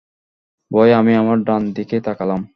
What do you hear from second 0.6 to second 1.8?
ভয়ে আমি আমার ডান